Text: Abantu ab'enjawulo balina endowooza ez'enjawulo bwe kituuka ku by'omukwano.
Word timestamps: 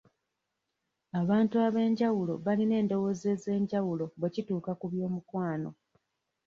Abantu 1.21 1.55
ab'enjawulo 1.67 2.33
balina 2.45 2.73
endowooza 2.81 3.25
ez'enjawulo 3.35 4.05
bwe 4.19 4.31
kituuka 4.33 4.71
ku 4.79 4.85
by'omukwano. 4.91 5.69